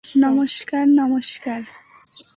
নমস্কার,- 0.03 0.85
নমস্কার। 1.01 1.61